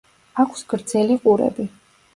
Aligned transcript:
აქვს 0.43 0.65
გრძელი 0.73 1.21
ყურები. 1.27 1.69